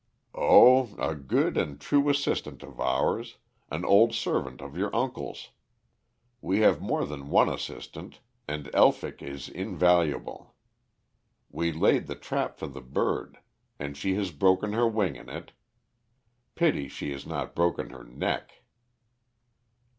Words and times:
"Oh, 0.33 0.95
a 0.97 1.13
good 1.13 1.55
and 1.57 1.79
true 1.79 2.09
assistant 2.09 2.63
of 2.63 2.79
ours, 2.79 3.37
an 3.69 3.85
old 3.85 4.15
servant 4.15 4.59
of 4.59 4.75
your 4.75 4.89
uncle's. 4.95 5.51
We 6.41 6.61
have 6.61 6.81
more 6.81 7.05
than 7.05 7.29
one 7.29 7.47
assistant, 7.49 8.19
and 8.47 8.71
Elphick 8.73 9.21
is 9.21 9.47
invaluable. 9.47 10.55
We 11.51 11.71
laid 11.71 12.07
the 12.07 12.15
trap 12.15 12.57
for 12.57 12.65
the 12.67 12.81
bird, 12.81 13.37
and 13.77 13.95
she 13.95 14.15
has 14.15 14.31
broken 14.31 14.73
her 14.73 14.87
wing 14.87 15.15
in 15.17 15.29
it. 15.29 15.51
Pity 16.55 16.87
she 16.87 17.11
had 17.11 17.27
not 17.27 17.53
broken 17.53 17.91
her 17.91 18.03
neck." 18.03 18.63